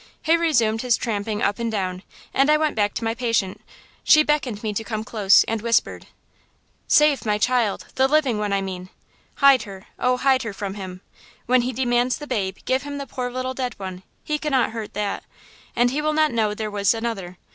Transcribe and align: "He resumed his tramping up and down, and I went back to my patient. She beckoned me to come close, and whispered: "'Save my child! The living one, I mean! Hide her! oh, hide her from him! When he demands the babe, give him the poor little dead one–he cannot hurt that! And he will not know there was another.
"He 0.23 0.35
resumed 0.35 0.81
his 0.81 0.97
tramping 0.97 1.43
up 1.43 1.59
and 1.59 1.71
down, 1.71 2.01
and 2.33 2.49
I 2.49 2.57
went 2.57 2.75
back 2.75 2.95
to 2.95 3.03
my 3.03 3.13
patient. 3.13 3.61
She 4.03 4.23
beckoned 4.23 4.63
me 4.63 4.73
to 4.73 4.83
come 4.83 5.03
close, 5.03 5.43
and 5.43 5.61
whispered: 5.61 6.07
"'Save 6.87 7.23
my 7.23 7.37
child! 7.37 7.85
The 7.93 8.07
living 8.07 8.39
one, 8.39 8.51
I 8.51 8.61
mean! 8.61 8.89
Hide 9.35 9.61
her! 9.65 9.85
oh, 9.99 10.17
hide 10.17 10.41
her 10.41 10.53
from 10.53 10.73
him! 10.73 11.01
When 11.45 11.61
he 11.61 11.71
demands 11.71 12.17
the 12.17 12.25
babe, 12.25 12.57
give 12.65 12.81
him 12.81 12.97
the 12.97 13.05
poor 13.05 13.29
little 13.29 13.53
dead 13.53 13.75
one–he 13.77 14.39
cannot 14.39 14.71
hurt 14.71 14.95
that! 14.95 15.23
And 15.75 15.91
he 15.91 16.01
will 16.01 16.13
not 16.13 16.31
know 16.33 16.55
there 16.55 16.71
was 16.71 16.95
another. 16.95 17.37